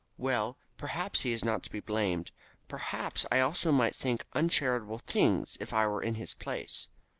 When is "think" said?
3.95-4.25